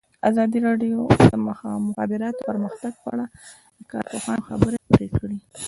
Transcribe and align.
ازادي 0.29 0.59
راډیو 0.67 0.97
د 1.09 1.11
د 1.31 1.33
مخابراتو 1.89 2.45
پرمختګ 2.49 2.93
په 3.01 3.07
اړه 3.13 3.25
د 3.79 3.81
کارپوهانو 3.91 4.47
خبرې 4.49 4.77
خپرې 4.85 5.07
کړي. 5.17 5.37